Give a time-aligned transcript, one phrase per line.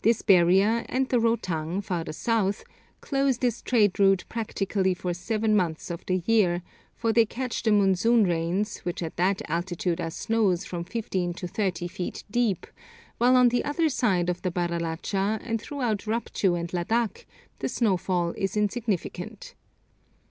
[0.00, 2.64] This barrier, and the Rotang, farther south,
[3.02, 6.62] close this trade route practically for seven months of the year,
[6.94, 11.46] for they catch the monsoon rains, which at that altitude are snows from fifteen to
[11.46, 12.66] thirty feet deep;
[13.18, 17.26] while on the other side of the Baralacha and throughout Rupchu and Ladak
[17.58, 19.54] the snowfall is insignificant.